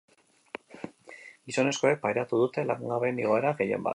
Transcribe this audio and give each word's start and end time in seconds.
Gizonezkoek 1.51 2.01
pairatu 2.07 2.41
dute 2.47 2.65
langabeen 2.73 3.23
igoera, 3.27 3.55
gehien 3.63 3.79
bat. 3.85 3.89